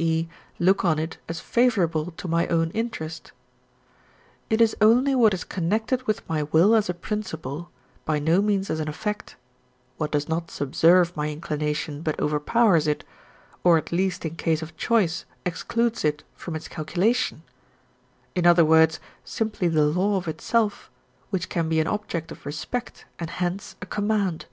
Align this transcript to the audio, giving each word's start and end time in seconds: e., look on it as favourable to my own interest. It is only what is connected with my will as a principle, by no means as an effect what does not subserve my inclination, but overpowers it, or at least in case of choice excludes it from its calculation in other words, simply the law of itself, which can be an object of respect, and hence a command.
e., 0.00 0.28
look 0.60 0.84
on 0.84 0.96
it 0.96 1.18
as 1.28 1.40
favourable 1.40 2.12
to 2.12 2.28
my 2.28 2.46
own 2.46 2.70
interest. 2.70 3.32
It 4.48 4.60
is 4.60 4.76
only 4.80 5.12
what 5.16 5.34
is 5.34 5.42
connected 5.42 6.04
with 6.06 6.22
my 6.28 6.44
will 6.44 6.76
as 6.76 6.88
a 6.88 6.94
principle, 6.94 7.72
by 8.04 8.20
no 8.20 8.40
means 8.40 8.70
as 8.70 8.78
an 8.78 8.86
effect 8.88 9.34
what 9.96 10.12
does 10.12 10.28
not 10.28 10.52
subserve 10.52 11.16
my 11.16 11.30
inclination, 11.30 12.02
but 12.02 12.16
overpowers 12.20 12.86
it, 12.86 13.02
or 13.64 13.76
at 13.76 13.90
least 13.90 14.24
in 14.24 14.36
case 14.36 14.62
of 14.62 14.76
choice 14.76 15.24
excludes 15.44 16.04
it 16.04 16.22
from 16.36 16.54
its 16.54 16.68
calculation 16.68 17.42
in 18.36 18.46
other 18.46 18.64
words, 18.64 19.00
simply 19.24 19.66
the 19.66 19.84
law 19.84 20.16
of 20.16 20.28
itself, 20.28 20.92
which 21.30 21.48
can 21.48 21.68
be 21.68 21.80
an 21.80 21.88
object 21.88 22.30
of 22.30 22.46
respect, 22.46 23.04
and 23.18 23.30
hence 23.30 23.74
a 23.82 23.86
command. 23.86 24.46